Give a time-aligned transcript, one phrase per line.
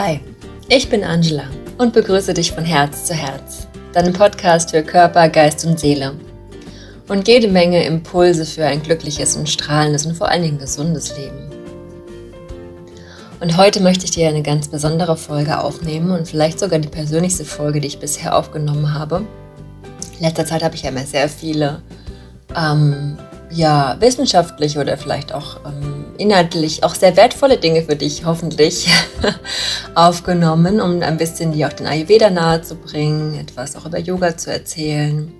[0.00, 0.20] Hi,
[0.68, 1.42] ich bin Angela
[1.76, 6.14] und begrüße dich von Herz zu Herz, deinem Podcast für Körper, Geist und Seele.
[7.08, 11.50] Und jede Menge Impulse für ein glückliches und strahlendes und vor allen Dingen gesundes Leben.
[13.40, 17.44] Und heute möchte ich dir eine ganz besondere Folge aufnehmen und vielleicht sogar die persönlichste
[17.44, 19.24] Folge, die ich bisher aufgenommen habe.
[20.16, 21.82] In letzter Zeit habe ich ja immer sehr viele
[22.56, 23.18] ähm,
[23.50, 28.90] ja, wissenschaftliche oder vielleicht auch ähm, inhaltlich auch sehr wertvolle Dinge für dich hoffentlich
[29.94, 34.36] aufgenommen, um ein bisschen die auch den Ayurveda nahe zu bringen, etwas auch über Yoga
[34.36, 35.32] zu erzählen.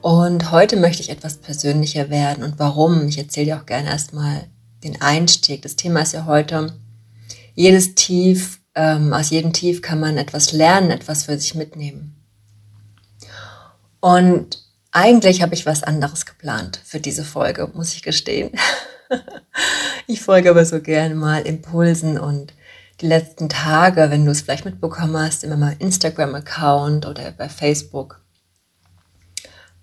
[0.00, 3.08] Und heute möchte ich etwas persönlicher werden und warum.
[3.08, 4.44] Ich erzähle dir auch gerne erstmal
[4.84, 5.62] den Einstieg.
[5.62, 6.72] Das Thema ist ja heute,
[7.54, 12.14] jedes Tief, ähm, aus jedem Tief kann man etwas lernen, etwas für sich mitnehmen.
[14.00, 14.67] Und
[14.98, 18.50] eigentlich habe ich was anderes geplant für diese Folge, muss ich gestehen.
[20.08, 22.52] ich folge aber so gerne mal Impulsen und
[23.00, 28.20] die letzten Tage, wenn du es vielleicht mitbekommen hast, immer mal Instagram-Account oder bei Facebook,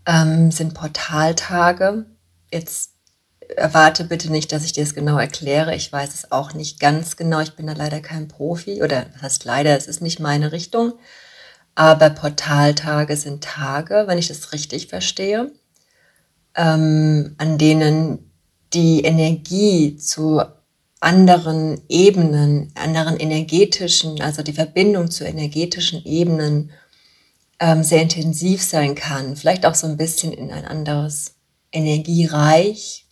[0.06, 2.06] ähm, sind Portaltage.
[2.52, 2.92] Jetzt
[3.56, 5.76] erwarte bitte nicht, dass ich dir das genau erkläre.
[5.76, 7.40] Ich weiß es auch nicht ganz genau.
[7.40, 10.94] Ich bin da leider kein Profi oder das heißt leider, es ist nicht meine Richtung.
[11.76, 15.52] Aber Portaltage sind Tage, wenn ich das richtig verstehe,
[16.56, 18.32] ähm, an denen
[18.74, 20.42] die Energie zu
[21.02, 26.72] anderen Ebenen, anderen energetischen, also die Verbindung zu energetischen Ebenen
[27.60, 29.36] ähm, sehr intensiv sein kann.
[29.36, 31.36] Vielleicht auch so ein bisschen in ein anderes
[31.72, 33.06] Energiereich.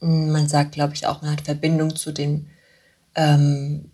[0.00, 2.48] Man sagt, glaube ich, auch, man hat Verbindung zu den
[3.16, 3.90] ähm,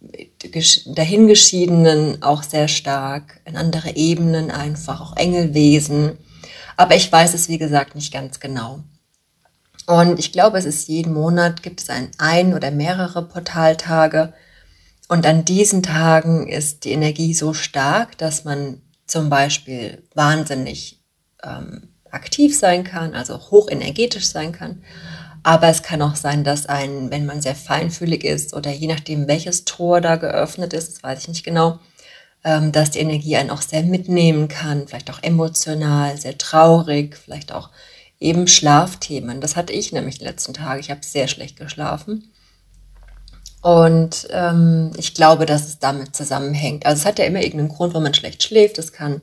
[0.87, 6.19] dahingeschiedenen auch sehr stark, in andere Ebenen einfach, auch Engelwesen.
[6.77, 8.81] Aber ich weiß es, wie gesagt, nicht ganz genau.
[9.87, 14.33] Und ich glaube, es ist jeden Monat, gibt es ein, ein oder mehrere Portaltage.
[15.09, 21.00] Und an diesen Tagen ist die Energie so stark, dass man zum Beispiel wahnsinnig
[21.43, 24.82] ähm, aktiv sein kann, also hochenergetisch sein kann.
[25.42, 29.26] Aber es kann auch sein, dass ein, wenn man sehr feinfühlig ist oder je nachdem,
[29.26, 31.80] welches Tor da geöffnet ist, das weiß ich nicht genau,
[32.44, 37.52] ähm, dass die Energie einen auch sehr mitnehmen kann, vielleicht auch emotional, sehr traurig, vielleicht
[37.52, 37.70] auch
[38.20, 39.41] eben Schlafthemen.
[39.41, 40.81] Das hatte ich nämlich die letzten Tage.
[40.81, 42.31] Ich habe sehr schlecht geschlafen.
[43.62, 46.86] Und ähm, ich glaube, dass es damit zusammenhängt.
[46.86, 48.78] Also es hat ja immer irgendeinen Grund, warum man schlecht schläft.
[48.78, 49.22] Das kann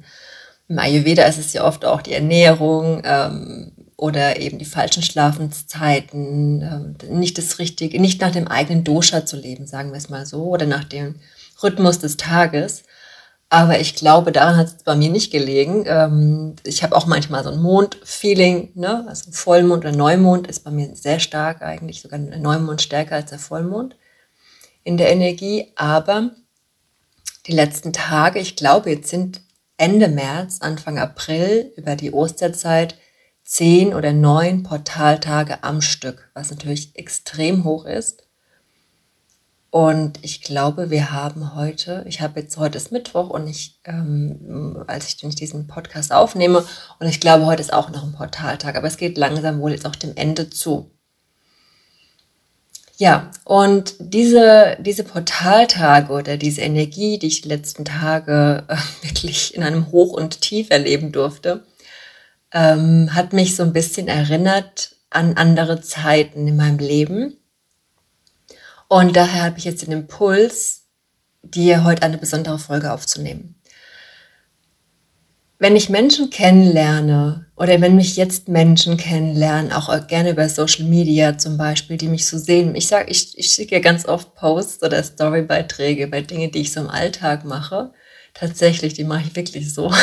[0.70, 6.96] im Ayurveda ist es ja oft auch die Ernährung, ähm, oder eben die falschen Schlafenszeiten,
[7.02, 10.26] äh, nicht das Richtige, nicht nach dem eigenen Dosha zu leben, sagen wir es mal
[10.26, 11.16] so, oder nach dem
[11.62, 12.84] Rhythmus des Tages.
[13.50, 15.84] Aber ich glaube, daran hat es bei mir nicht gelegen.
[15.88, 19.06] Ähm, ich habe auch manchmal so ein Mond-Feeling, ne?
[19.08, 23.32] also Vollmond oder Neumond ist bei mir sehr stark eigentlich, sogar der Neumond stärker als
[23.32, 23.96] der Vollmond
[24.84, 25.74] in der Energie.
[25.76, 26.32] Aber
[27.48, 29.42] die letzten Tage, ich glaube, jetzt sind
[29.78, 32.96] Ende März, Anfang April, über die Osterzeit,
[33.50, 38.22] zehn oder neun Portaltage am Stück, was natürlich extrem hoch ist.
[39.72, 44.84] Und ich glaube, wir haben heute, ich habe jetzt heute ist Mittwoch und ich, ähm,
[44.86, 46.64] als ich diesen Podcast aufnehme,
[47.00, 49.88] und ich glaube, heute ist auch noch ein Portaltag, aber es geht langsam wohl jetzt
[49.88, 50.92] auch dem Ende zu.
[52.98, 58.76] Ja, und diese, diese Portaltage oder diese Energie, die ich die letzten Tage äh,
[59.08, 61.64] wirklich in einem Hoch und Tief erleben durfte,
[62.52, 67.38] ähm, hat mich so ein bisschen erinnert an andere Zeiten in meinem Leben.
[68.88, 70.82] Und daher habe ich jetzt den Impuls,
[71.44, 73.56] dir heute eine besondere Folge aufzunehmen.
[75.62, 81.38] Wenn ich Menschen kennenlerne oder wenn mich jetzt Menschen kennenlernen, auch gerne über Social Media
[81.38, 85.04] zum Beispiel, die mich so sehen, ich sage, ich, ich schicke ganz oft Posts oder
[85.04, 87.92] Storybeiträge bei Dingen, die ich so im Alltag mache.
[88.34, 89.94] Tatsächlich, die mache ich wirklich so.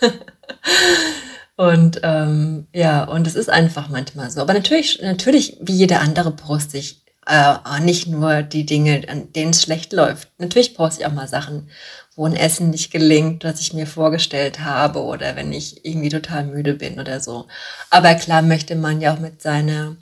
[1.56, 4.40] Und ähm, ja, und es ist einfach manchmal so.
[4.40, 9.50] Aber natürlich, natürlich, wie jeder andere poste ich äh, nicht nur die Dinge, an denen
[9.52, 10.28] es schlecht läuft.
[10.38, 11.70] Natürlich poste ich auch mal Sachen,
[12.16, 16.44] wo ein Essen nicht gelingt, was ich mir vorgestellt habe oder wenn ich irgendwie total
[16.44, 17.46] müde bin oder so.
[17.90, 19.96] Aber klar möchte man ja auch mit seiner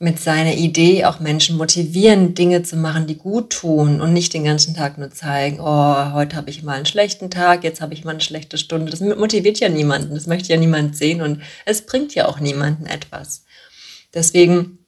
[0.00, 4.44] mit seiner Idee auch Menschen motivieren, Dinge zu machen, die gut tun und nicht den
[4.44, 8.04] ganzen Tag nur zeigen, oh, heute habe ich mal einen schlechten Tag, jetzt habe ich
[8.04, 8.92] mal eine schlechte Stunde.
[8.92, 12.86] Das motiviert ja niemanden, das möchte ja niemand sehen und es bringt ja auch niemanden
[12.86, 13.44] etwas.
[14.14, 14.78] Deswegen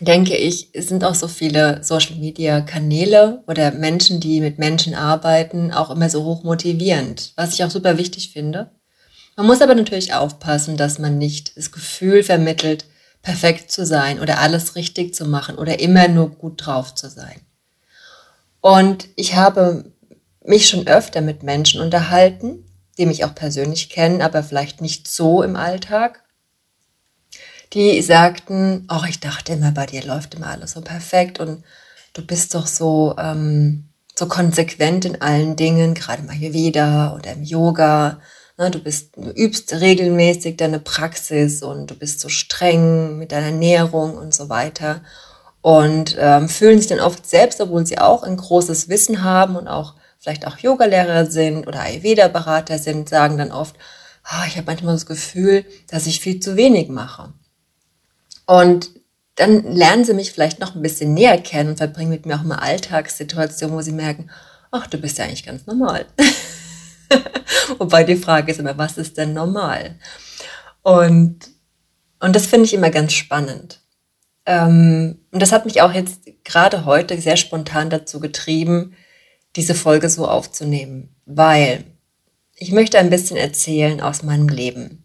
[0.00, 4.94] denke ich, es sind auch so viele Social Media Kanäle oder Menschen, die mit Menschen
[4.96, 8.70] arbeiten, auch immer so hoch motivierend, was ich auch super wichtig finde.
[9.36, 12.84] Man muss aber natürlich aufpassen, dass man nicht das Gefühl vermittelt,
[13.26, 17.40] perfekt zu sein oder alles richtig zu machen oder immer nur gut drauf zu sein.
[18.60, 19.90] Und ich habe
[20.44, 22.64] mich schon öfter mit Menschen unterhalten,
[22.98, 26.22] die mich auch persönlich kennen, aber vielleicht nicht so im Alltag.
[27.72, 31.64] Die sagten, oh, ich dachte immer, bei dir läuft immer alles so perfekt und
[32.12, 37.32] du bist doch so, ähm, so konsequent in allen Dingen, gerade mal hier wieder oder
[37.32, 38.20] im Yoga.
[38.58, 43.46] Ne, du bist, du übst regelmäßig deine Praxis und du bist so streng mit deiner
[43.46, 45.02] Ernährung und so weiter.
[45.60, 49.68] Und ähm, fühlen sich dann oft selbst, obwohl sie auch ein großes Wissen haben und
[49.68, 53.76] auch vielleicht auch Yogalehrer sind oder Ayurveda-Berater sind, sagen dann oft,
[54.24, 57.32] oh, ich habe manchmal das Gefühl, dass ich viel zu wenig mache.
[58.46, 58.90] Und
[59.34, 62.42] dann lernen sie mich vielleicht noch ein bisschen näher kennen und verbringen mit mir auch
[62.42, 64.30] mal Alltagssituationen, wo sie merken,
[64.70, 66.06] ach, du bist ja eigentlich ganz normal.
[67.78, 69.96] Wobei die Frage ist immer, was ist denn normal?
[70.82, 71.50] Und,
[72.20, 73.80] und das finde ich immer ganz spannend.
[74.46, 78.96] Ähm, und das hat mich auch jetzt gerade heute sehr spontan dazu getrieben,
[79.56, 81.84] diese Folge so aufzunehmen, weil
[82.56, 85.02] ich möchte ein bisschen erzählen aus meinem Leben.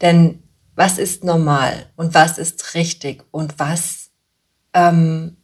[0.00, 0.42] Denn
[0.74, 4.10] was ist normal und was ist richtig und was,
[4.74, 5.36] ähm,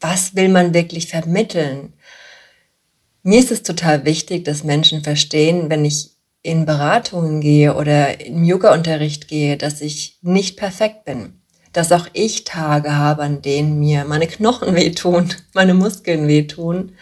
[0.00, 1.94] was will man wirklich vermitteln?
[3.22, 6.10] Mir ist es total wichtig, dass Menschen verstehen, wenn ich
[6.42, 11.40] in Beratungen gehe oder im Yoga-Unterricht gehe, dass ich nicht perfekt bin.
[11.72, 16.92] Dass auch ich Tage habe, an denen mir meine Knochen wehtun, meine Muskeln wehtun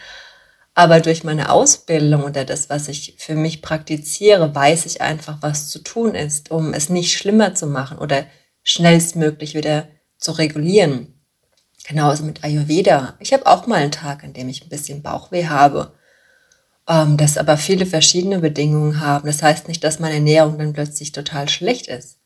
[0.73, 5.69] aber durch meine Ausbildung oder das, was ich für mich praktiziere, weiß ich einfach, was
[5.69, 8.25] zu tun ist, um es nicht schlimmer zu machen oder
[8.63, 9.87] schnellstmöglich wieder
[10.17, 11.13] zu regulieren.
[11.87, 13.15] Genauso mit Ayurveda.
[13.19, 15.93] Ich habe auch mal einen Tag, an dem ich ein bisschen Bauchweh habe,
[16.87, 19.27] ähm, das aber viele verschiedene Bedingungen haben.
[19.27, 22.17] Das heißt nicht, dass meine Ernährung dann plötzlich total schlecht ist.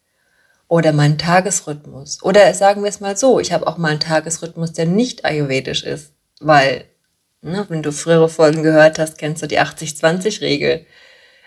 [0.68, 2.24] Oder mein Tagesrhythmus.
[2.24, 5.84] Oder sagen wir es mal so, ich habe auch mal einen Tagesrhythmus, der nicht ayurvedisch
[5.84, 6.86] ist, weil
[7.46, 10.84] Ne, wenn du frühere Folgen gehört hast, kennst du die 80-20-Regel.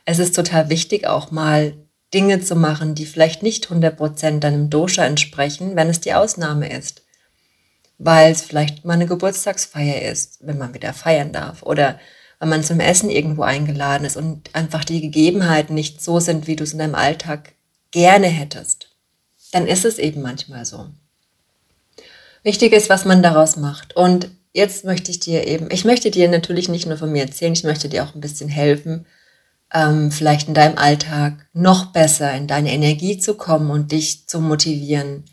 [0.04, 1.74] Es ist total wichtig, auch mal
[2.14, 7.02] Dinge zu machen, die vielleicht nicht 100% deinem Dosha entsprechen, wenn es die Ausnahme ist.
[7.98, 11.64] Weil es vielleicht mal eine Geburtstagsfeier ist, wenn man wieder feiern darf.
[11.64, 11.98] Oder
[12.40, 16.56] wenn man zum Essen irgendwo eingeladen ist und einfach die Gegebenheiten nicht so sind, wie
[16.56, 17.52] du es in deinem Alltag
[17.90, 18.88] gerne hättest.
[19.52, 20.86] Dann ist es eben manchmal so.
[22.42, 23.96] Wichtig ist, was man daraus macht.
[23.96, 27.52] Und jetzt möchte ich dir eben, ich möchte dir natürlich nicht nur von mir erzählen,
[27.52, 29.06] ich möchte dir auch ein bisschen helfen,
[29.72, 34.40] ähm, vielleicht in deinem Alltag noch besser in deine Energie zu kommen und dich zu
[34.40, 35.24] motivieren.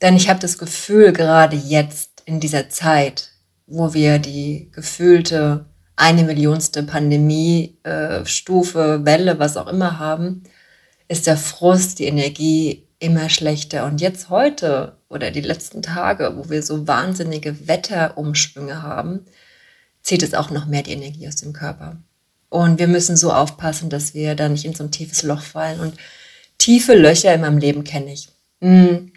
[0.00, 3.30] Denn ich habe das Gefühl, gerade jetzt in dieser Zeit,
[3.66, 5.66] wo wir die gefühlte
[6.00, 10.44] eine Millionste Pandemie-Stufe, äh, Welle, was auch immer haben,
[11.08, 13.84] ist der Frust, die Energie immer schlechter.
[13.84, 19.26] Und jetzt heute oder die letzten Tage, wo wir so wahnsinnige Wetterumschwünge haben,
[20.02, 21.98] zieht es auch noch mehr die Energie aus dem Körper.
[22.48, 25.80] Und wir müssen so aufpassen, dass wir da nicht in so ein tiefes Loch fallen.
[25.80, 25.98] Und
[26.56, 28.30] tiefe Löcher in meinem Leben kenne ich.
[28.62, 29.12] Hm.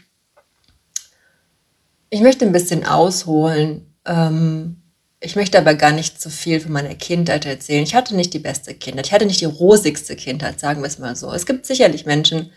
[2.10, 3.86] Ich möchte ein bisschen ausholen.
[4.06, 4.83] Ähm,
[5.24, 7.84] ich möchte aber gar nicht zu viel von meiner Kindheit erzählen.
[7.84, 9.08] Ich hatte nicht die beste Kindheit.
[9.08, 11.32] Ich hatte nicht die rosigste Kindheit, sagen wir es mal so.
[11.32, 12.52] Es gibt sicherlich Menschen,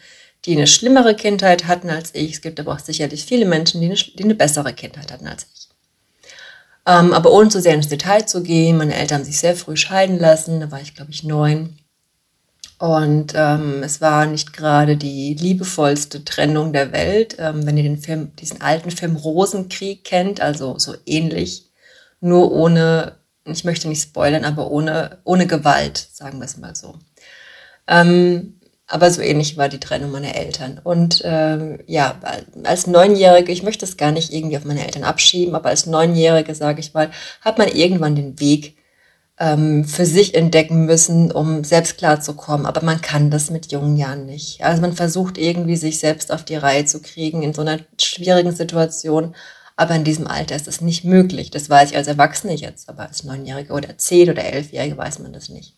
[0.45, 2.33] die eine schlimmere Kindheit hatten als ich.
[2.33, 5.47] Es gibt aber auch sicherlich viele Menschen, die eine, die eine bessere Kindheit hatten als
[5.55, 5.69] ich.
[6.87, 9.77] Ähm, aber ohne zu sehr ins Detail zu gehen, meine Eltern haben sich sehr früh
[9.77, 11.79] scheiden lassen, da war ich glaube ich neun.
[12.79, 17.37] Und ähm, es war nicht gerade die liebevollste Trennung der Welt.
[17.39, 21.66] Ähm, wenn ihr den Film, diesen alten Film Rosenkrieg kennt, also so ähnlich,
[22.21, 26.97] nur ohne, ich möchte nicht spoilern, aber ohne, ohne Gewalt, sagen wir es mal so.
[27.87, 30.81] Ähm, aber so ähnlich war die Trennung meiner Eltern.
[30.83, 32.21] Und ähm, ja,
[32.65, 36.55] als Neunjährige, ich möchte es gar nicht irgendwie auf meine Eltern abschieben, aber als Neunjährige,
[36.55, 38.77] sage ich mal, hat man irgendwann den Weg
[39.39, 42.65] ähm, für sich entdecken müssen, um selbst klarzukommen.
[42.67, 44.63] Aber man kann das mit jungen Jahren nicht.
[44.63, 48.53] Also man versucht irgendwie, sich selbst auf die Reihe zu kriegen in so einer schwierigen
[48.53, 49.35] Situation.
[49.77, 51.51] Aber in diesem Alter ist das nicht möglich.
[51.51, 55.35] Das weiß ich als Erwachsene jetzt, aber als Neunjährige oder Zehn- oder Elfjährige weiß man
[55.35, 55.75] das nicht.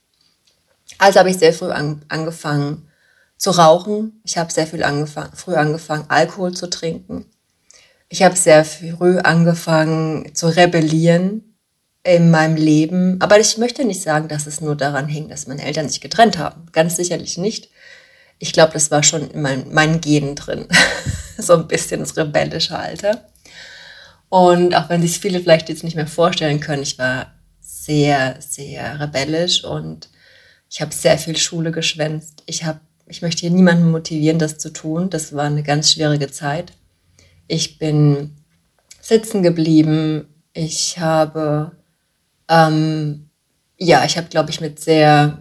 [0.99, 2.89] Also habe ich sehr früh an, angefangen,
[3.37, 4.21] zu rauchen.
[4.25, 7.27] Ich habe sehr viel angefangen, früh angefangen, Alkohol zu trinken.
[8.09, 11.55] Ich habe sehr früh angefangen zu rebellieren
[12.05, 13.21] in meinem Leben.
[13.21, 16.39] Aber ich möchte nicht sagen, dass es nur daran hing, dass meine Eltern sich getrennt
[16.39, 16.67] haben.
[16.73, 17.71] Ganz sicherlich nicht.
[18.39, 20.67] Ich glaube, das war schon in mein, meinen Genen drin.
[21.39, 23.25] so ein bisschen das rebellische Alter.
[24.29, 29.01] Und auch wenn sich viele vielleicht jetzt nicht mehr vorstellen können, ich war sehr, sehr
[29.01, 30.09] rebellisch und
[30.71, 32.43] ich habe sehr viel Schule geschwänzt.
[32.47, 32.81] Ich habe
[33.11, 35.09] ich möchte hier niemanden motivieren, das zu tun.
[35.09, 36.75] Das war eine ganz schwierige Zeit.
[37.47, 38.37] Ich bin
[39.01, 40.29] sitzen geblieben.
[40.53, 41.73] Ich habe
[42.49, 43.29] ähm,
[43.79, 45.39] ja, ich habe, glaube ich, mit sehr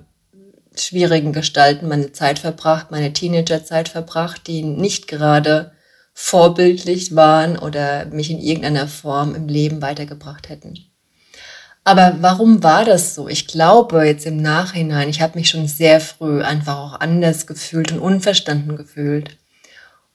[0.76, 5.72] schwierigen Gestalten meine Zeit verbracht, meine Teenagerzeit verbracht, die nicht gerade
[6.20, 10.74] vorbildlich waren oder mich in irgendeiner Form im Leben weitergebracht hätten.
[11.84, 13.28] Aber warum war das so?
[13.28, 17.92] Ich glaube jetzt im Nachhinein, ich habe mich schon sehr früh einfach auch anders gefühlt
[17.92, 19.38] und unverstanden gefühlt.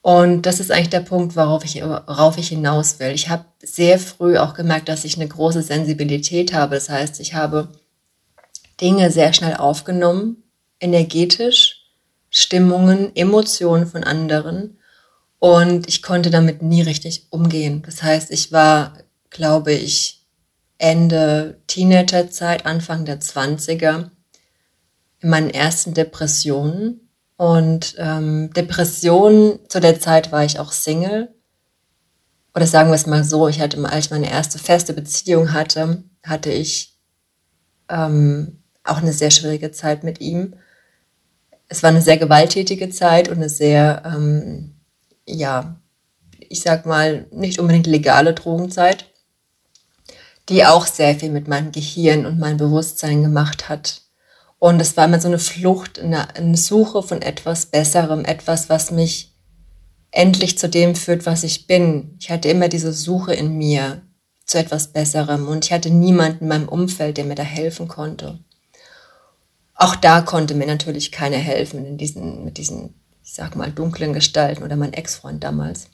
[0.02, 3.12] Und das ist eigentlich der Punkt, worauf ich, worauf ich hinaus will.
[3.12, 6.74] Ich habe sehr früh auch gemerkt, dass ich eine große Sensibilität habe.
[6.74, 7.68] Das heißt, ich habe
[8.80, 10.42] Dinge sehr schnell aufgenommen,
[10.80, 11.84] energetisch,
[12.28, 14.78] Stimmungen, Emotionen von anderen.
[15.42, 17.82] Und ich konnte damit nie richtig umgehen.
[17.84, 18.92] Das heißt, ich war,
[19.28, 20.22] glaube ich,
[20.78, 24.10] Ende Teenagerzeit, Anfang der 20er
[25.18, 27.08] in meinen ersten Depressionen.
[27.36, 31.34] Und ähm, Depressionen, zu der Zeit war ich auch Single.
[32.54, 36.04] Oder sagen wir es mal so, ich hatte, als ich meine erste feste Beziehung hatte,
[36.22, 36.94] hatte ich
[37.88, 40.54] ähm, auch eine sehr schwierige Zeit mit ihm.
[41.66, 44.71] Es war eine sehr gewalttätige Zeit und eine sehr, ähm,
[45.32, 45.76] ja,
[46.38, 49.06] ich sag mal, nicht unbedingt legale Drogenzeit
[50.48, 54.02] die auch sehr viel mit meinem Gehirn und meinem Bewusstsein gemacht hat.
[54.58, 58.90] Und es war immer so eine Flucht, eine, eine Suche von etwas Besserem, etwas, was
[58.90, 59.32] mich
[60.10, 62.16] endlich zu dem führt, was ich bin.
[62.20, 64.02] Ich hatte immer diese Suche in mir
[64.44, 68.38] zu etwas Besserem und ich hatte niemanden in meinem Umfeld, der mir da helfen konnte.
[69.74, 72.94] Auch da konnte mir natürlich keiner helfen in diesen, mit diesen,
[73.32, 75.86] ich sag mal, dunklen Gestalten oder mein Ex-Freund damals.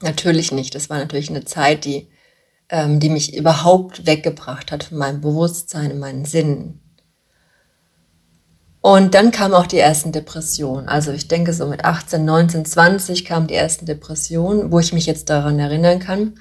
[0.00, 0.74] Natürlich nicht.
[0.74, 2.08] Das war natürlich eine Zeit, die
[2.68, 6.80] ähm, die mich überhaupt weggebracht hat von meinem Bewusstsein, meinen Sinnen.
[8.80, 10.88] Und dann kam auch die ersten Depressionen.
[10.88, 15.06] Also ich denke so mit 18, 19, 20 kamen die ersten Depressionen, wo ich mich
[15.06, 16.34] jetzt daran erinnern kann.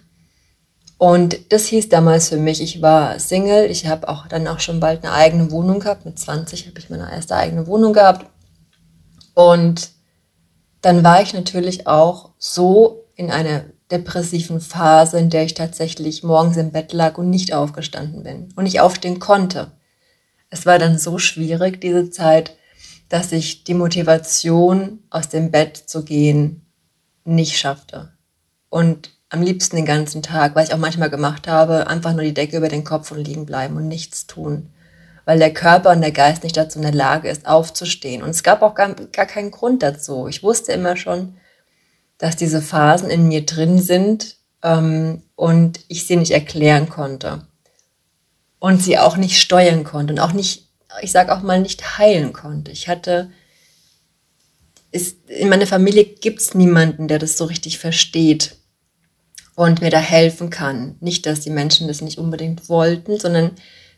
[0.98, 4.80] Und das hieß damals für mich, ich war Single, ich habe auch dann auch schon
[4.80, 6.06] bald eine eigene Wohnung gehabt.
[6.06, 8.26] Mit 20 habe ich meine erste eigene Wohnung gehabt.
[9.34, 9.90] Und
[10.82, 16.58] dann war ich natürlich auch so in einer depressiven Phase, in der ich tatsächlich morgens
[16.58, 19.72] im Bett lag und nicht aufgestanden bin und nicht aufstehen konnte.
[20.50, 22.56] Es war dann so schwierig, diese Zeit,
[23.10, 26.66] dass ich die Motivation, aus dem Bett zu gehen,
[27.26, 28.10] nicht schaffte.
[28.70, 32.34] Und am liebsten den ganzen Tag, was ich auch manchmal gemacht habe, einfach nur die
[32.34, 34.70] Decke über den Kopf und liegen bleiben und nichts tun.
[35.26, 38.24] Weil der Körper und der Geist nicht dazu in der Lage ist, aufzustehen.
[38.24, 40.28] Und es gab auch gar, gar keinen Grund dazu.
[40.28, 41.38] Ich wusste immer schon,
[42.18, 47.46] dass diese Phasen in mir drin sind ähm, und ich sie nicht erklären konnte
[48.60, 50.68] und sie auch nicht steuern konnte und auch nicht,
[51.02, 52.72] ich sage auch mal, nicht heilen konnte.
[52.72, 53.32] Ich hatte,
[54.92, 58.56] ist, in meiner Familie gibt es niemanden, der das so richtig versteht
[59.56, 60.96] und mir da helfen kann.
[61.00, 63.52] Nicht, dass die Menschen das nicht unbedingt wollten, sondern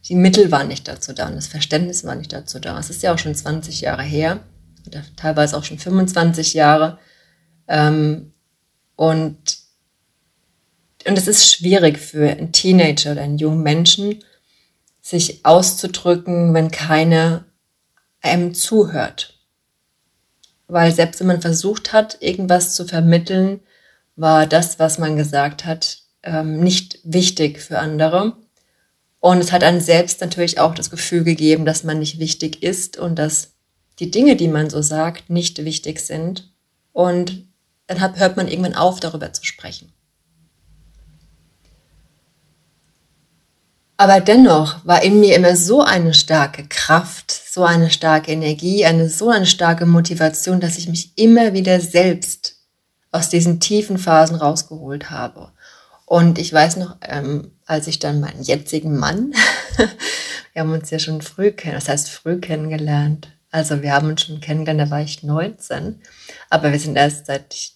[0.10, 2.78] die Mittel waren nicht dazu da und das Verständnis war nicht dazu da.
[2.78, 4.40] Es ist ja auch schon 20 Jahre her,
[4.88, 7.00] oder teilweise auch schon 25 Jahre.
[7.68, 8.34] Ähm,
[8.96, 9.58] und,
[11.08, 14.24] und es ist schwierig für einen Teenager oder einen jungen Menschen,
[15.02, 17.44] sich auszudrücken, wenn keiner
[18.22, 19.38] einem zuhört.
[20.68, 23.60] Weil selbst wenn man versucht hat, irgendwas zu vermitteln,
[24.16, 28.38] war das, was man gesagt hat, ähm, nicht wichtig für andere.
[29.24, 32.98] Und es hat einem selbst natürlich auch das Gefühl gegeben, dass man nicht wichtig ist
[32.98, 33.52] und dass
[34.00, 36.52] die Dinge, die man so sagt, nicht wichtig sind.
[36.92, 37.48] Und
[37.88, 39.94] dann hört man irgendwann auf, darüber zu sprechen.
[43.96, 49.08] Aber dennoch war in mir immer so eine starke Kraft, so eine starke Energie, eine
[49.08, 52.58] so eine starke Motivation, dass ich mich immer wieder selbst
[53.14, 55.54] aus diesen tiefen Phasen rausgeholt habe.
[56.06, 59.34] Und ich weiß noch, ähm, als ich dann meinen jetzigen Mann,
[60.54, 63.30] wir haben uns ja schon früh kennen, das heißt früh kennengelernt.
[63.52, 66.02] Also wir haben uns schon kennengelernt, da war ich 19,
[66.50, 67.74] aber wir sind erst seit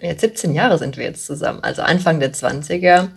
[0.00, 3.08] jetzt 17 Jahre sind wir jetzt zusammen, also Anfang der 20er.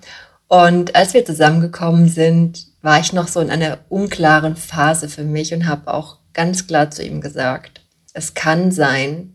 [0.48, 5.53] Und als wir zusammengekommen sind, war ich noch so in einer unklaren Phase für mich
[5.53, 7.82] und habe auch ganz klar zu ihm gesagt,
[8.13, 9.35] es kann sein,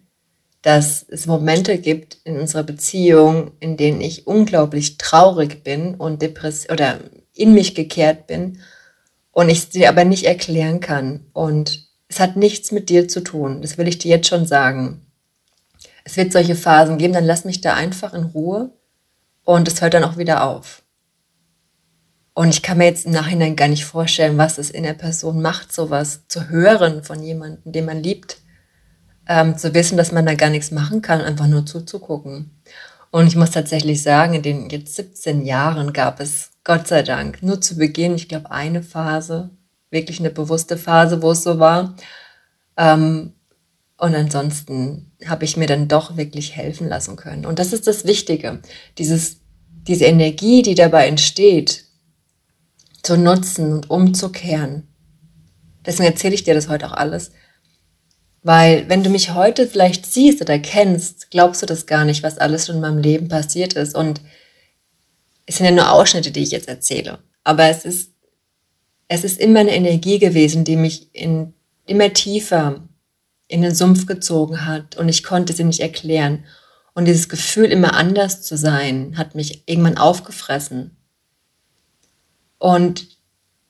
[0.62, 6.70] dass es Momente gibt in unserer Beziehung, in denen ich unglaublich traurig bin und depressiv
[6.70, 7.00] oder
[7.34, 8.60] in mich gekehrt bin
[9.32, 11.26] und ich sie aber nicht erklären kann.
[11.32, 13.62] Und es hat nichts mit dir zu tun.
[13.62, 15.06] Das will ich dir jetzt schon sagen
[16.04, 18.72] es wird solche Phasen geben, dann lass mich da einfach in Ruhe
[19.44, 20.82] und es hört dann auch wieder auf.
[22.32, 25.42] Und ich kann mir jetzt im Nachhinein gar nicht vorstellen, was es in der Person
[25.42, 28.38] macht, sowas zu hören von jemandem, den man liebt,
[29.30, 32.50] ähm, zu wissen, dass man da gar nichts machen kann, einfach nur zuzugucken.
[33.12, 37.40] Und ich muss tatsächlich sagen, in den jetzt 17 Jahren gab es Gott sei Dank
[37.40, 39.50] nur zu Beginn, ich glaube, eine Phase,
[39.90, 41.94] wirklich eine bewusste Phase, wo es so war.
[42.76, 43.34] Ähm,
[43.98, 47.46] und ansonsten habe ich mir dann doch wirklich helfen lassen können.
[47.46, 48.60] Und das ist das Wichtige.
[48.98, 49.36] Dieses,
[49.86, 51.84] diese Energie, die dabei entsteht,
[53.04, 54.88] zu nutzen und umzukehren.
[55.86, 57.30] Deswegen erzähle ich dir das heute auch alles.
[58.42, 62.38] Weil wenn du mich heute vielleicht siehst oder kennst, glaubst du das gar nicht, was
[62.38, 63.94] alles schon in meinem Leben passiert ist.
[63.94, 64.20] Und
[65.46, 67.18] es sind ja nur Ausschnitte, die ich jetzt erzähle.
[67.44, 68.10] Aber es ist,
[69.08, 71.52] es ist immer eine Energie gewesen, die mich in,
[71.86, 72.80] immer tiefer
[73.48, 76.44] in den Sumpf gezogen hat und ich konnte sie nicht erklären.
[76.94, 80.96] Und dieses Gefühl, immer anders zu sein, hat mich irgendwann aufgefressen.
[82.58, 83.08] Und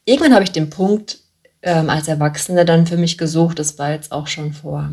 [0.05, 1.20] irgendwann habe ich den Punkt
[1.62, 3.59] ähm, als Erwachsene dann für mich gesucht.
[3.59, 4.90] Das war jetzt auch schon vor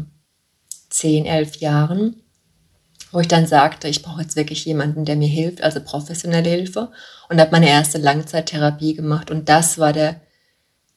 [0.89, 2.15] zehn, elf Jahren,
[3.11, 6.89] wo ich dann sagte, ich brauche jetzt wirklich jemanden, der mir hilft, also professionelle Hilfe.
[7.29, 9.31] Und habe meine erste Langzeittherapie gemacht.
[9.31, 10.21] Und das war der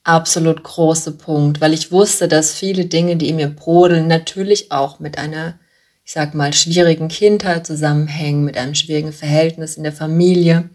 [0.05, 4.99] absolut große Punkt, weil ich wusste, dass viele Dinge, die in mir brodeln, natürlich auch
[4.99, 5.59] mit einer,
[6.05, 10.71] ich sag mal, schwierigen Kindheit zusammenhängen, mit einem schwierigen Verhältnis in der Familie.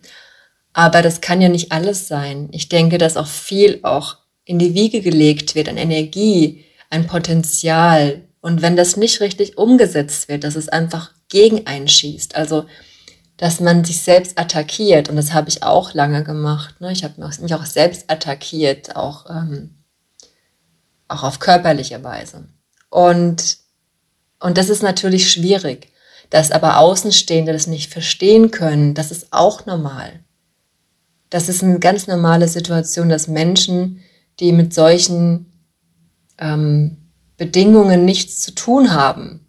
[0.74, 2.50] Aber das kann ja nicht alles sein.
[2.52, 8.22] Ich denke, dass auch viel auch in die Wiege gelegt wird an Energie, ein Potenzial.
[8.42, 12.36] Und wenn das nicht richtig umgesetzt wird, dass es einfach gegen einschießt.
[12.36, 12.66] Also,
[13.38, 15.10] dass man sich selbst attackiert.
[15.10, 16.80] Und das habe ich auch lange gemacht.
[16.80, 16.92] Ne?
[16.92, 19.72] Ich habe mich auch selbst attackiert, auch, ähm,
[21.08, 22.46] auch auf körperliche Weise.
[22.90, 23.58] Und,
[24.40, 25.90] und das ist natürlich schwierig.
[26.30, 30.20] Dass aber Außenstehende das nicht verstehen können, das ist auch normal.
[31.30, 34.02] Das ist eine ganz normale Situation, dass Menschen
[34.40, 35.46] die mit solchen
[36.38, 36.98] ähm,
[37.38, 39.42] Bedingungen nichts zu tun haben,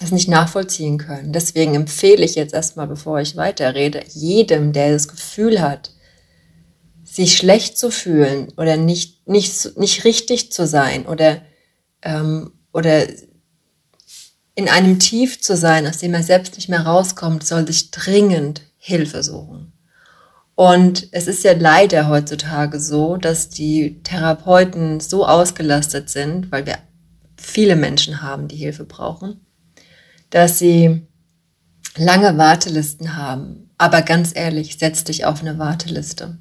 [0.00, 1.32] es nicht nachvollziehen können.
[1.32, 5.90] Deswegen empfehle ich jetzt erstmal, bevor ich weiterrede, jedem, der das Gefühl hat,
[7.04, 11.42] sich schlecht zu fühlen oder nicht, nicht, nicht richtig zu sein oder,
[12.02, 13.06] ähm, oder
[14.56, 18.62] in einem Tief zu sein, aus dem er selbst nicht mehr rauskommt, soll sich dringend
[18.78, 19.73] Hilfe suchen.
[20.56, 26.78] Und es ist ja leider heutzutage so, dass die Therapeuten so ausgelastet sind, weil wir
[27.36, 29.44] viele Menschen haben, die Hilfe brauchen,
[30.30, 31.02] dass sie
[31.96, 33.70] lange Wartelisten haben.
[33.78, 36.38] Aber ganz ehrlich, setz dich auf eine Warteliste.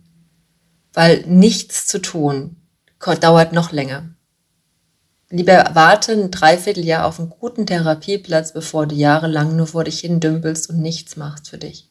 [0.94, 2.58] Weil nichts zu tun
[3.20, 4.10] dauert noch länger.
[5.30, 10.20] Lieber warte ein Dreivierteljahr auf einen guten Therapieplatz, bevor du jahrelang nur vor dich hin
[10.20, 11.90] dümpelst und nichts machst für dich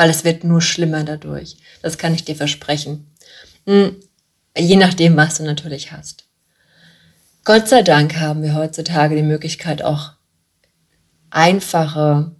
[0.00, 1.58] weil es wird nur schlimmer dadurch.
[1.82, 3.06] Das kann ich dir versprechen.
[3.66, 3.96] Hm,
[4.56, 6.24] je nachdem, was du natürlich hast.
[7.44, 10.12] Gott sei Dank haben wir heutzutage die Möglichkeit, auch
[11.28, 12.30] einfache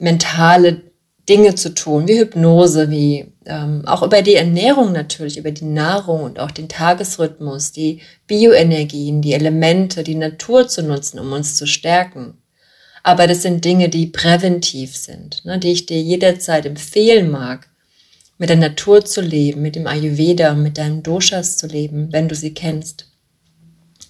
[0.00, 0.82] mentale
[1.28, 6.24] Dinge zu tun, wie Hypnose, wie ähm, auch über die Ernährung natürlich, über die Nahrung
[6.24, 11.64] und auch den Tagesrhythmus, die Bioenergien, die Elemente, die Natur zu nutzen, um uns zu
[11.68, 12.34] stärken.
[13.02, 17.68] Aber das sind Dinge, die präventiv sind, ne, die ich dir jederzeit empfehlen mag,
[18.38, 22.34] mit der Natur zu leben, mit dem Ayurveda, mit deinen Doshas zu leben, wenn du
[22.34, 23.06] sie kennst.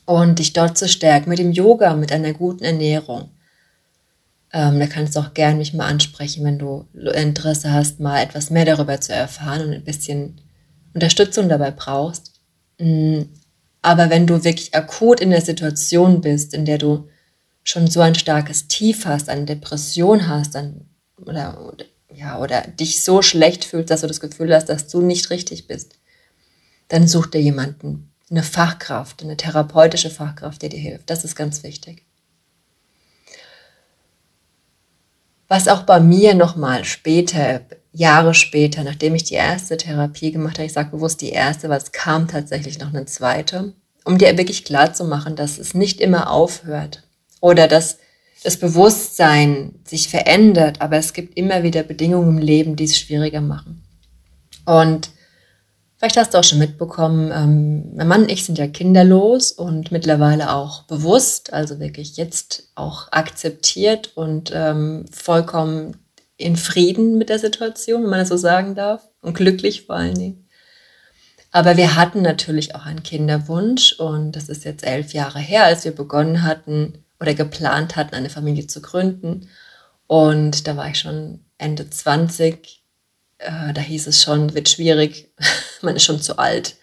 [0.05, 3.31] Und dich dort zu stärken, mit dem Yoga, mit einer guten Ernährung.
[4.53, 8.49] Ähm, da kannst du auch gerne mich mal ansprechen, wenn du Interesse hast, mal etwas
[8.51, 10.41] mehr darüber zu erfahren und ein bisschen
[10.95, 12.33] Unterstützung dabei brauchst.
[12.79, 13.23] Mm,
[13.83, 17.09] aber wenn du wirklich akut in der Situation bist, in der du
[17.69, 20.87] schon so ein starkes Tief hast, eine Depression hast, dann,
[21.19, 25.03] oder, oder, ja, oder dich so schlecht fühlst, dass du das Gefühl hast, dass du
[25.03, 25.93] nicht richtig bist,
[26.89, 31.11] dann such dir jemanden, eine Fachkraft, eine therapeutische Fachkraft, die dir hilft.
[31.11, 32.03] Das ist ganz wichtig.
[35.47, 37.61] Was auch bei mir nochmal später,
[37.93, 41.79] Jahre später, nachdem ich die erste Therapie gemacht habe, ich sage bewusst die erste, weil
[41.79, 46.01] es kam tatsächlich noch eine zweite, um dir wirklich klar zu machen, dass es nicht
[46.01, 47.03] immer aufhört
[47.41, 47.99] oder dass
[48.45, 53.41] das Bewusstsein sich verändert, aber es gibt immer wieder Bedingungen im Leben, die es schwieriger
[53.41, 53.83] machen.
[54.65, 55.11] Und
[55.99, 59.91] vielleicht hast du auch schon mitbekommen, ähm, mein Mann und ich sind ja kinderlos und
[59.91, 65.97] mittlerweile auch bewusst, also wirklich jetzt auch akzeptiert und ähm, vollkommen
[66.37, 70.15] in Frieden mit der Situation, wenn man das so sagen darf, und glücklich vor allen
[70.15, 70.49] Dingen.
[71.51, 75.85] Aber wir hatten natürlich auch einen Kinderwunsch und das ist jetzt elf Jahre her, als
[75.85, 79.49] wir begonnen hatten, oder geplant hatten, eine Familie zu gründen.
[80.07, 82.83] Und da war ich schon Ende 20.
[83.39, 85.29] Äh, da hieß es schon, wird schwierig,
[85.83, 86.77] man ist schon zu alt.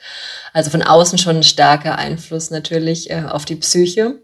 [0.54, 4.16] Also von außen schon ein starker Einfluss natürlich äh, auf die Psyche.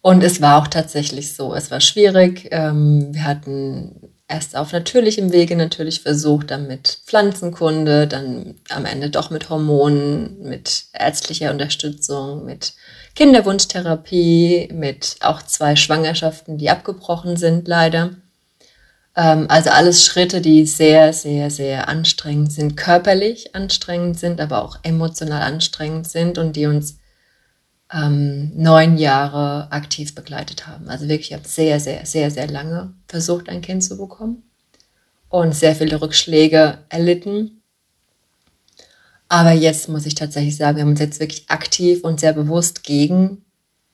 [0.00, 1.54] Und es war auch tatsächlich so.
[1.54, 2.48] Es war schwierig.
[2.50, 9.10] Ähm, wir hatten erst auf natürlichem Wege natürlich versucht, dann mit Pflanzenkunde, dann am Ende
[9.10, 12.74] doch mit Hormonen, mit ärztlicher Unterstützung, mit
[13.14, 18.10] Kinderwunschtherapie, mit auch zwei Schwangerschaften, die abgebrochen sind, leider.
[19.16, 24.78] Ähm, also alles Schritte, die sehr, sehr, sehr anstrengend sind, körperlich anstrengend sind, aber auch
[24.82, 26.98] emotional anstrengend sind und die uns
[27.92, 30.88] ähm, neun Jahre aktiv begleitet haben.
[30.88, 34.42] Also wirklich, ich habe sehr, sehr, sehr, sehr lange versucht, ein Kind zu bekommen
[35.28, 37.53] und sehr viele Rückschläge erlitten.
[39.28, 42.84] Aber jetzt muss ich tatsächlich sagen, wir haben uns jetzt wirklich aktiv und sehr bewusst
[42.84, 43.44] gegen,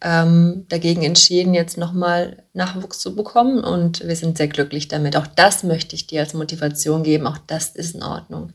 [0.02, 5.16] ähm, dagegen entschieden, jetzt nochmal Nachwuchs zu bekommen und wir sind sehr glücklich damit.
[5.16, 7.26] Auch das möchte ich dir als Motivation geben.
[7.26, 8.52] Auch das ist in Ordnung.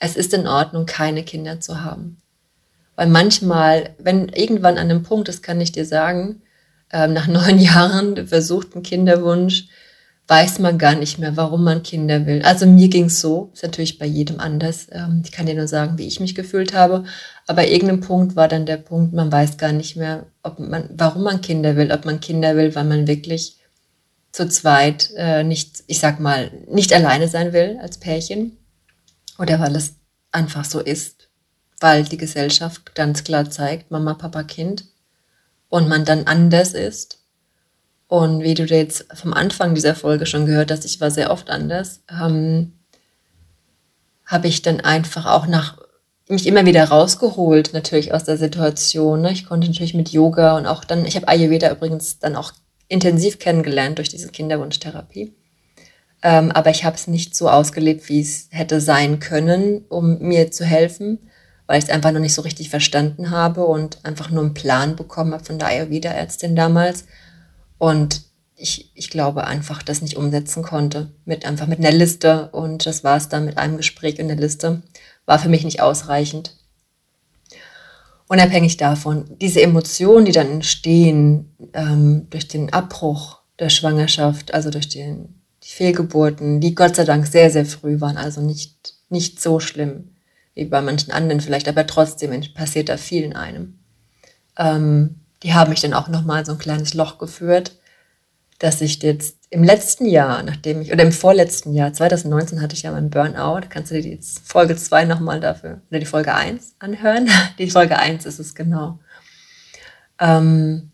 [0.00, 2.18] Es ist in Ordnung, keine Kinder zu haben.
[2.96, 6.42] Weil manchmal, wenn irgendwann an einem Punkt, das kann ich dir sagen,
[6.92, 9.68] ähm, nach neun Jahren versuchten Kinderwunsch,
[10.30, 12.42] weiß man gar nicht mehr, warum man Kinder will.
[12.42, 14.86] Also mir ging es so, ist natürlich bei jedem anders.
[14.92, 17.04] Ähm, ich kann dir nur sagen, wie ich mich gefühlt habe.
[17.46, 21.24] Aber irgendeinem Punkt war dann der Punkt, man weiß gar nicht mehr, ob man, warum
[21.24, 23.58] man Kinder will, ob man Kinder will, weil man wirklich
[24.32, 28.56] zu zweit äh, nicht, ich sag mal, nicht alleine sein will als Pärchen
[29.38, 29.94] oder weil es
[30.30, 31.20] einfach so ist
[31.80, 34.84] weil die Gesellschaft ganz klar zeigt, Mama, Papa, Kind
[35.68, 37.19] und man dann anders ist.
[38.10, 41.48] Und wie du jetzt vom Anfang dieser Folge schon gehört hast, ich war sehr oft
[41.48, 42.72] anders, ähm,
[44.26, 45.78] habe ich dann einfach auch nach
[46.28, 49.22] mich immer wieder rausgeholt, natürlich aus der Situation.
[49.22, 49.30] Ne?
[49.30, 52.52] Ich konnte natürlich mit Yoga und auch dann, ich habe Ayurveda übrigens dann auch
[52.88, 55.32] intensiv kennengelernt durch diese Kinderwunschtherapie.
[56.22, 60.50] Ähm, aber ich habe es nicht so ausgelebt, wie es hätte sein können, um mir
[60.50, 61.30] zu helfen
[61.70, 64.96] weil ich es einfach noch nicht so richtig verstanden habe und einfach nur einen Plan
[64.96, 67.04] bekommen habe von der Ayurveda-Ärztin damals.
[67.80, 68.20] Und
[68.56, 71.08] ich, ich glaube einfach das nicht umsetzen konnte.
[71.24, 74.36] Mit einfach mit einer Liste und das war es dann mit einem Gespräch in der
[74.36, 74.82] Liste.
[75.24, 76.54] War für mich nicht ausreichend.
[78.28, 84.90] Unabhängig davon, diese Emotionen, die dann entstehen ähm, durch den Abbruch der Schwangerschaft, also durch
[84.90, 89.58] den, die Fehlgeburten, die Gott sei Dank sehr, sehr früh waren, also nicht, nicht so
[89.58, 90.10] schlimm
[90.54, 93.78] wie bei manchen anderen vielleicht, aber trotzdem passiert da viel in einem.
[94.58, 97.72] Ähm, die haben mich dann auch nochmal so ein kleines Loch geführt,
[98.58, 102.82] dass ich jetzt im letzten Jahr, nachdem ich, oder im vorletzten Jahr, 2019 hatte ich
[102.82, 106.74] ja meinen Burnout, kannst du dir die Folge 2 nochmal dafür, oder die Folge 1
[106.78, 107.28] anhören?
[107.58, 108.98] Die Folge 1 ist es genau.
[110.20, 110.90] Ähm,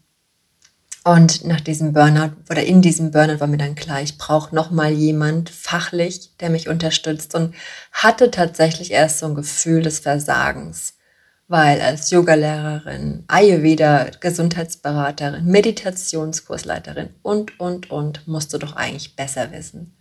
[1.05, 4.91] und nach diesem Burnout oder in diesem Burnout war mir dann klar, ich brauche nochmal
[4.91, 7.55] jemand fachlich, der mich unterstützt und
[7.93, 10.95] hatte tatsächlich erst so ein Gefühl des Versagens,
[11.49, 19.97] weil als Yogalehrerin, Ayurveda, Gesundheitsberaterin, Meditationskursleiterin und, und, und musst du doch eigentlich besser wissen,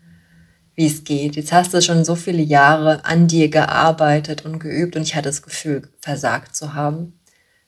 [0.73, 1.35] wie es geht.
[1.35, 5.29] Jetzt hast du schon so viele Jahre an dir gearbeitet und geübt und ich hatte
[5.29, 7.19] das Gefühl, versagt zu haben,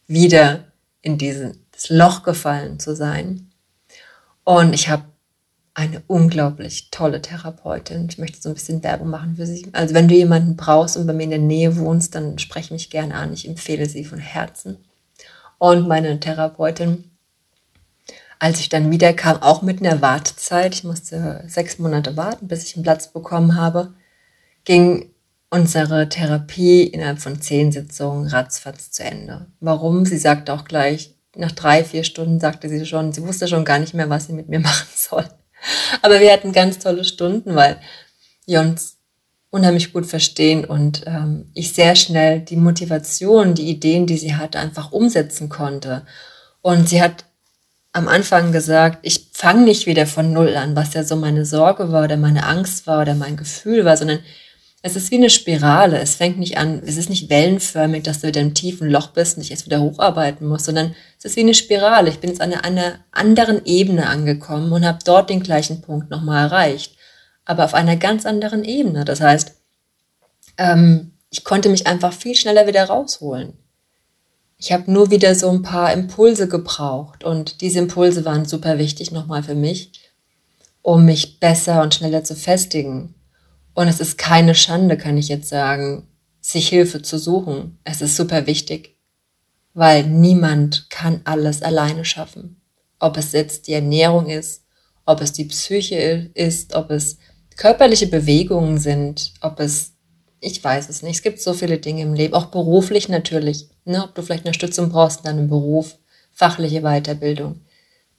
[0.07, 0.65] wieder
[1.01, 3.51] in diesen das Loch gefallen zu sein.
[4.43, 5.03] Und ich habe
[5.77, 8.07] eine unglaublich tolle Therapeutin.
[8.09, 9.69] Ich möchte so ein bisschen Werbung machen für sie.
[9.73, 12.89] Also wenn du jemanden brauchst und bei mir in der Nähe wohnst, dann sprech mich
[12.89, 13.31] gerne an.
[13.31, 14.77] Ich empfehle sie von Herzen.
[15.59, 17.03] Und meine Therapeutin,
[18.39, 22.75] als ich dann wiederkam, auch mit einer Wartezeit, ich musste sechs Monate warten, bis ich
[22.75, 23.93] einen Platz bekommen habe,
[24.65, 25.05] ging
[25.51, 29.45] unsere Therapie innerhalb von zehn Sitzungen ratzfatz zu Ende.
[29.59, 30.07] Warum?
[30.07, 33.77] Sie sagte auch gleich, nach drei, vier Stunden sagte sie schon, sie wusste schon gar
[33.77, 35.29] nicht mehr, was sie mit mir machen soll.
[36.01, 37.77] Aber wir hatten ganz tolle Stunden, weil
[38.45, 38.97] wir uns
[39.49, 44.59] unheimlich gut verstehen und ähm, ich sehr schnell die Motivation, die Ideen, die sie hatte,
[44.59, 46.05] einfach umsetzen konnte.
[46.61, 47.25] Und sie hat
[47.93, 51.91] am Anfang gesagt, ich fange nicht wieder von Null an, was ja so meine Sorge
[51.91, 54.19] war oder meine Angst war oder mein Gefühl war, sondern
[54.83, 55.99] es ist wie eine Spirale.
[55.99, 59.35] Es fängt nicht an, es ist nicht wellenförmig, dass du wieder im tiefen Loch bist
[59.35, 62.09] und dich jetzt wieder hocharbeiten musst, sondern es ist wie eine Spirale.
[62.09, 66.45] Ich bin jetzt an einer anderen Ebene angekommen und habe dort den gleichen Punkt nochmal
[66.45, 66.95] erreicht.
[67.45, 69.05] Aber auf einer ganz anderen Ebene.
[69.05, 69.53] Das heißt,
[70.57, 73.53] ähm, ich konnte mich einfach viel schneller wieder rausholen.
[74.59, 79.11] Ich habe nur wieder so ein paar Impulse gebraucht und diese Impulse waren super wichtig
[79.11, 79.91] nochmal für mich,
[80.81, 83.13] um mich besser und schneller zu festigen
[83.77, 86.07] und es ist keine Schande, kann ich jetzt sagen,
[86.41, 87.77] sich Hilfe zu suchen.
[87.83, 88.96] Es ist super wichtig,
[89.77, 92.59] weil niemand kann alles alleine schaffen.
[92.97, 94.63] Ob es jetzt die Ernährung ist,
[95.05, 97.19] ob es die Psyche ist, ob es
[97.57, 99.91] körperliche Bewegungen sind, ob es,
[100.39, 104.03] ich weiß es nicht, es gibt so viele Dinge im Leben, auch beruflich natürlich, ne?
[104.03, 105.95] ob du vielleicht Unterstützung brauchst in deinem Beruf,
[106.33, 107.61] fachliche Weiterbildung.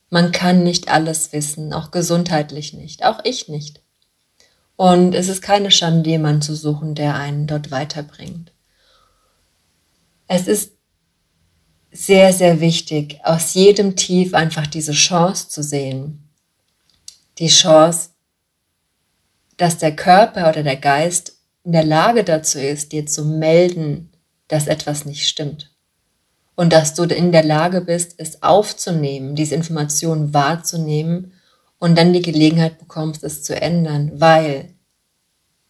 [0.09, 3.81] Man kann nicht alles wissen, auch gesundheitlich nicht, auch ich nicht.
[4.77, 8.53] Und es ist keine Schande, jemanden zu suchen, der einen dort weiterbringt.
[10.29, 10.78] Es ist
[11.91, 16.29] sehr, sehr wichtig, aus jedem Tief einfach diese Chance zu sehen.
[17.39, 18.09] Die Chance,
[19.57, 24.09] dass der Körper oder der Geist in der Lage dazu ist, dir zu melden,
[24.47, 25.71] dass etwas nicht stimmt.
[26.55, 31.33] Und dass du in der Lage bist, es aufzunehmen, diese Information wahrzunehmen
[31.79, 34.11] und dann die Gelegenheit bekommst, es zu ändern.
[34.19, 34.69] Weil,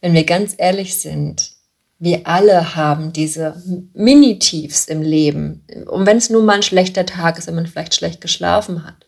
[0.02, 1.52] wenn wir ganz ehrlich sind,
[2.00, 3.62] wir alle haben diese
[3.94, 5.66] Mini-Tiefs im Leben.
[5.88, 9.06] Und wenn es nur mal ein schlechter Tag ist, wenn man vielleicht schlecht geschlafen hat.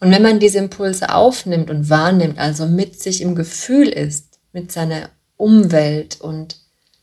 [0.00, 4.72] Und wenn man diese Impulse aufnimmt und wahrnimmt, also mit sich im Gefühl ist, mit
[4.72, 6.56] seiner Umwelt und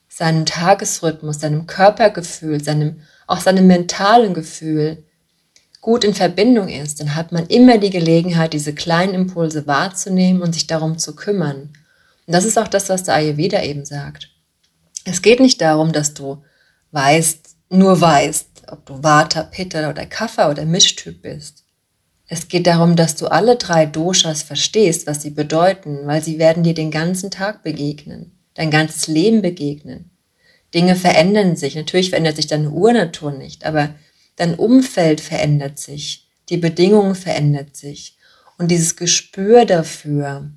[0.09, 5.03] seinem Tagesrhythmus, seinem Körpergefühl, seinem, auch seinem mentalen Gefühl
[5.79, 10.53] gut in Verbindung ist, dann hat man immer die Gelegenheit, diese kleinen Impulse wahrzunehmen und
[10.53, 11.73] sich darum zu kümmern.
[12.27, 14.30] Und das ist auch das, was der Ayurveda eben sagt.
[15.05, 16.43] Es geht nicht darum, dass du
[16.91, 21.63] weißt, nur weißt, ob du Vata, Pitta oder Kapha oder Mischtyp bist.
[22.27, 26.63] Es geht darum, dass du alle drei Doshas verstehst, was sie bedeuten, weil sie werden
[26.63, 30.11] dir den ganzen Tag begegnen, dein ganzes Leben begegnen.
[30.73, 31.75] Dinge verändern sich.
[31.75, 33.93] Natürlich verändert sich deine Urnatur nicht, aber
[34.37, 38.17] dein Umfeld verändert sich, die Bedingungen verändert sich.
[38.57, 40.51] Und dieses Gespür dafür,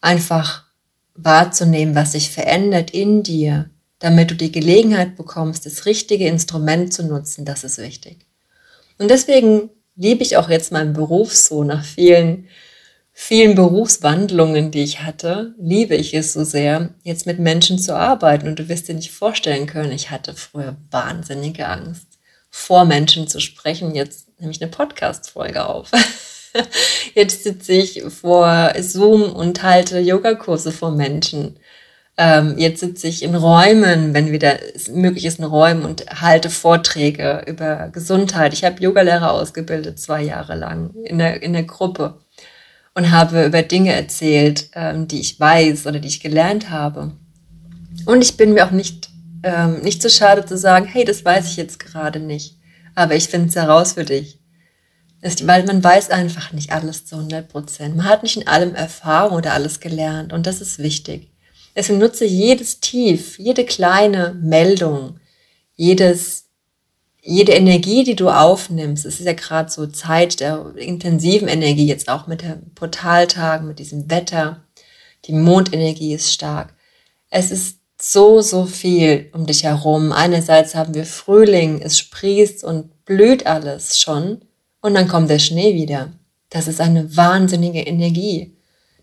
[0.00, 0.69] einfach
[1.24, 7.04] wahrzunehmen, was sich verändert in dir, damit du die Gelegenheit bekommst, das richtige Instrument zu
[7.04, 8.26] nutzen, das ist wichtig.
[8.98, 12.48] Und deswegen liebe ich auch jetzt meinen Beruf so nach vielen,
[13.12, 18.48] vielen Berufswandlungen, die ich hatte, liebe ich es so sehr, jetzt mit Menschen zu arbeiten.
[18.48, 22.06] Und du wirst dir nicht vorstellen können, ich hatte früher wahnsinnige Angst,
[22.48, 23.94] vor Menschen zu sprechen.
[23.94, 25.90] Jetzt nehme ich eine Podcast-Folge auf.
[27.14, 31.56] Jetzt sitze ich vor Zoom und halte Yogakurse vor Menschen.
[32.16, 34.58] Ähm, jetzt sitze ich in Räumen, wenn wieder
[34.90, 38.52] möglich ist, in Räumen und halte Vorträge über Gesundheit.
[38.52, 42.20] Ich habe Yogalehrer ausgebildet, zwei Jahre lang in der, in der Gruppe
[42.94, 47.12] und habe über Dinge erzählt, ähm, die ich weiß oder die ich gelernt habe.
[48.04, 49.08] Und ich bin mir auch nicht,
[49.42, 52.58] ähm, nicht so schade zu sagen, hey, das weiß ich jetzt gerade nicht,
[52.94, 54.39] aber ich finde es heraus für dich
[55.22, 57.96] ist, weil man weiß einfach nicht alles zu 100 Prozent.
[57.96, 61.30] Man hat nicht in allem Erfahrung oder alles gelernt und das ist wichtig.
[61.76, 65.20] Deswegen nutze jedes Tief, jede kleine Meldung,
[65.76, 66.46] jedes,
[67.22, 69.04] jede Energie, die du aufnimmst.
[69.04, 73.78] Es ist ja gerade so Zeit der intensiven Energie, jetzt auch mit den Portaltagen, mit
[73.78, 74.64] diesem Wetter.
[75.26, 76.74] Die Mondenergie ist stark.
[77.28, 80.12] Es ist so, so viel um dich herum.
[80.12, 84.40] Einerseits haben wir Frühling, es sprießt und blüht alles schon.
[84.80, 86.12] Und dann kommt der Schnee wieder.
[86.48, 88.54] Das ist eine wahnsinnige Energie.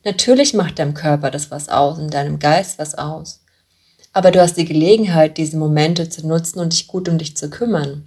[0.04, 3.42] Natürlich macht deinem Körper das was aus und deinem Geist was aus.
[4.14, 7.50] Aber du hast die Gelegenheit, diese Momente zu nutzen und dich gut um dich zu
[7.50, 8.04] kümmern.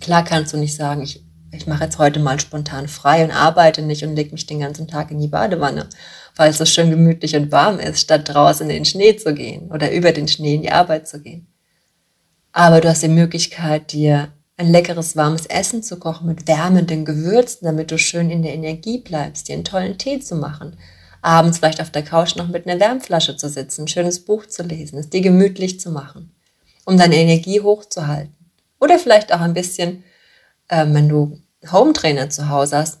[0.00, 3.82] Klar kannst du nicht sagen, ich, ich mache jetzt heute mal spontan frei und arbeite
[3.82, 5.88] nicht und leg mich den ganzen Tag in die Badewanne,
[6.36, 9.70] weil es so schön gemütlich und warm ist, statt draußen in den Schnee zu gehen
[9.70, 11.46] oder über den Schnee in die Arbeit zu gehen.
[12.52, 17.64] Aber du hast die Möglichkeit, dir ein leckeres warmes Essen zu kochen mit wärmenden Gewürzen,
[17.64, 20.76] damit du schön in der Energie bleibst, dir einen tollen Tee zu machen,
[21.22, 24.64] abends vielleicht auf der Couch noch mit einer Wärmflasche zu sitzen, ein schönes Buch zu
[24.64, 26.32] lesen, es dir gemütlich zu machen,
[26.84, 28.34] um deine Energie hochzuhalten.
[28.80, 30.02] Oder vielleicht auch ein bisschen,
[30.66, 31.38] äh, wenn du
[31.70, 32.98] Hometrainer zu Hause hast,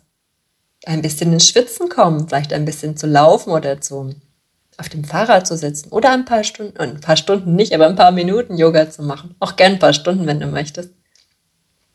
[0.86, 4.14] ein bisschen ins Schwitzen kommen, vielleicht ein bisschen zu laufen oder zu,
[4.76, 7.96] auf dem Fahrrad zu sitzen oder ein paar Stunden, ein paar Stunden nicht, aber ein
[7.96, 9.34] paar Minuten Yoga zu machen.
[9.40, 10.90] Auch gern ein paar Stunden, wenn du möchtest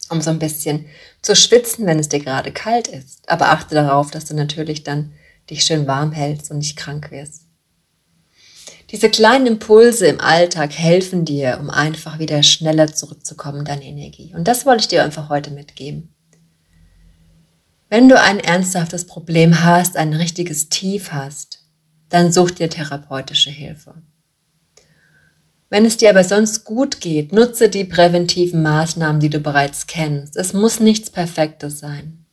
[0.10, 0.86] um so ein bisschen
[1.22, 3.30] zu schwitzen, wenn es dir gerade kalt ist.
[3.30, 5.13] Aber achte darauf, dass du natürlich dann
[5.50, 7.44] dich schön warm hältst und nicht krank wirst.
[8.92, 14.34] Diese kleinen Impulse im Alltag helfen dir, um einfach wieder schneller zurückzukommen in deine Energie.
[14.36, 16.13] Und das wollte ich dir einfach heute mitgeben.
[17.89, 21.60] Wenn du ein ernsthaftes Problem hast, ein richtiges Tief hast,
[22.10, 23.96] dann such dir therapeutische Hilfe.
[25.73, 30.38] Wenn es dir aber sonst gut geht, nutze die präventiven Maßnahmen, die du bereits kennst.
[30.38, 32.27] Es muss nichts Perfektes sein.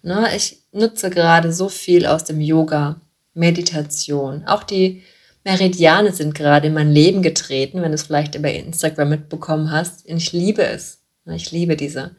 [0.00, 3.02] Ne, ich nutze gerade so viel aus dem Yoga,
[3.34, 4.44] Meditation.
[4.46, 5.02] Auch die
[5.44, 10.00] Meridiane sind gerade in mein Leben getreten, wenn du es vielleicht über Instagram mitbekommen hast.
[10.06, 11.00] Ich liebe es.
[11.26, 12.16] Ne, ich liebe diese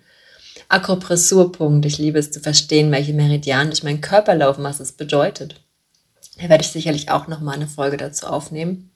[0.69, 1.87] Akupressurpunkte.
[1.87, 5.59] Ich liebe es zu verstehen, welche Meridiane durch meinen Körper laufen, was es bedeutet.
[6.39, 8.91] Da werde ich sicherlich auch noch mal eine Folge dazu aufnehmen.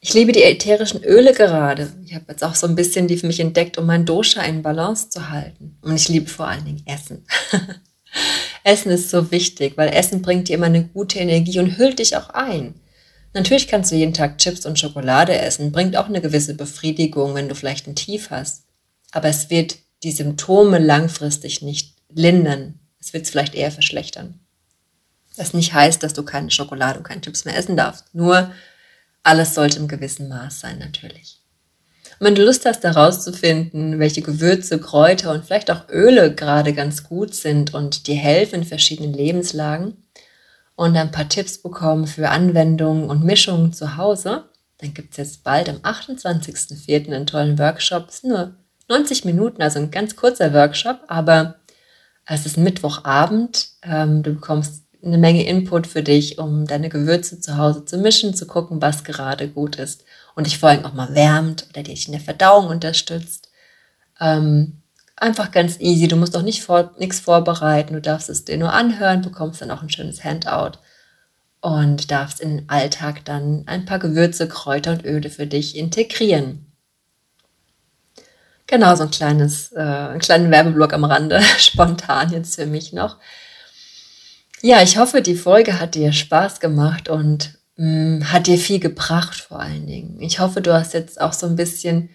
[0.00, 1.92] Ich liebe die ätherischen Öle gerade.
[2.04, 4.62] Ich habe jetzt auch so ein bisschen die für mich entdeckt, um mein Dosha in
[4.62, 5.76] Balance zu halten.
[5.82, 7.26] Und ich liebe vor allen Dingen Essen.
[8.64, 12.16] Essen ist so wichtig, weil Essen bringt dir immer eine gute Energie und hüllt dich
[12.16, 12.74] auch ein.
[13.34, 17.48] Natürlich kannst du jeden Tag Chips und Schokolade essen, bringt auch eine gewisse Befriedigung, wenn
[17.48, 18.62] du vielleicht ein Tief hast.
[19.12, 22.78] Aber es wird die Symptome langfristig nicht lindern.
[23.00, 24.40] Es wird es vielleicht eher verschlechtern.
[25.36, 28.06] Das nicht heißt, dass du keine Schokolade und keine Chips mehr essen darfst.
[28.12, 28.50] Nur
[29.22, 31.38] alles sollte im gewissen Maß sein, natürlich.
[32.18, 37.04] Und wenn du Lust hast, herauszufinden, welche Gewürze, Kräuter und vielleicht auch Öle gerade ganz
[37.04, 40.04] gut sind und dir helfen in verschiedenen Lebenslagen
[40.74, 44.44] und ein paar Tipps bekommen für Anwendungen und Mischungen zu Hause,
[44.78, 47.06] dann gibt es jetzt bald am 28.04.
[47.06, 48.08] einen tollen Workshop.
[48.08, 48.54] Es ist nur
[48.88, 51.56] 90 Minuten, also ein ganz kurzer Workshop, aber
[52.26, 53.68] es ist Mittwochabend.
[53.82, 58.34] Ähm, du bekommst eine Menge Input für dich, um deine Gewürze zu Hause zu mischen,
[58.34, 62.06] zu gucken, was gerade gut ist und dich vor allem auch mal wärmt oder dich
[62.06, 63.48] in der Verdauung unterstützt.
[64.20, 64.82] Ähm,
[65.16, 66.08] einfach ganz easy.
[66.08, 67.94] Du musst auch nicht vor, nichts vorbereiten.
[67.94, 70.78] Du darfst es dir nur anhören, bekommst dann auch ein schönes Handout
[71.60, 76.66] und darfst in den Alltag dann ein paar Gewürze, Kräuter und Öle für dich integrieren.
[78.66, 83.16] Genau, so ein kleines, äh, einen kleinen Werbeblock am Rande, spontan jetzt für mich noch.
[84.60, 88.80] Ja, ich hoffe, die Folge hat dir Spaß gemacht und mh, mm, hat dir viel
[88.80, 90.20] gebracht vor allen Dingen.
[90.20, 92.10] Ich hoffe, du hast jetzt auch so ein bisschen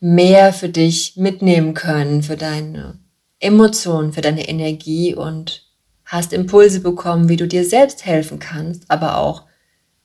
[0.00, 2.98] mehr für dich mitnehmen können, für deine
[3.38, 5.66] Emotionen, für deine Energie und
[6.06, 9.44] hast Impulse bekommen, wie du dir selbst helfen kannst, aber auch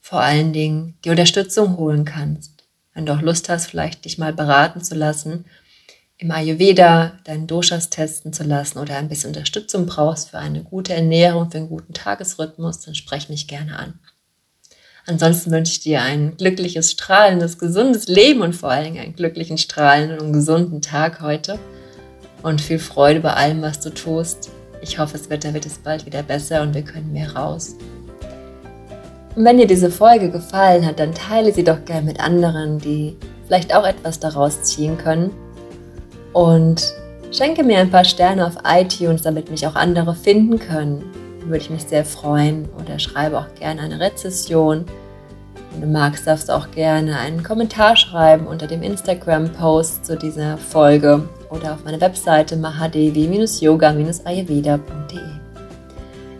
[0.01, 2.51] vor allen Dingen die Unterstützung holen kannst.
[2.93, 5.45] Wenn du auch Lust hast, vielleicht dich mal beraten zu lassen
[6.17, 10.93] im Ayurveda deinen Doshas testen zu lassen oder ein bisschen Unterstützung brauchst für eine gute
[10.93, 13.99] Ernährung, für einen guten Tagesrhythmus, dann sprech mich gerne an.
[15.05, 19.57] Ansonsten wünsche ich dir ein glückliches, strahlendes, gesundes Leben und vor allen Dingen einen glücklichen,
[19.57, 21.59] strahlenden und gesunden Tag heute
[22.41, 24.49] und viel Freude bei allem, was du tust.
[24.81, 27.75] Ich hoffe, das Wetter wird es bald wieder besser und wir können mehr raus.
[29.35, 33.17] Und wenn dir diese Folge gefallen hat, dann teile sie doch gerne mit anderen, die
[33.45, 35.31] vielleicht auch etwas daraus ziehen können
[36.35, 36.93] und
[37.31, 41.05] schenke mir ein paar Sterne auf iTunes, damit mich auch andere finden können.
[41.45, 42.67] Würde ich mich sehr freuen.
[42.77, 44.83] Oder schreibe auch gerne eine Rezession.
[45.71, 50.57] Wenn du magst, darfst du auch gerne einen Kommentar schreiben unter dem Instagram-Post zu dieser
[50.57, 55.19] Folge oder auf meiner Webseite mahadevi-yoga-ayurveda.de.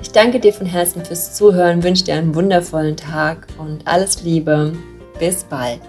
[0.02, 4.74] Ich danke dir von Herzen fürs Zuhören, wünsche dir einen wundervollen Tag und alles Liebe.
[5.20, 5.80] Bis bald.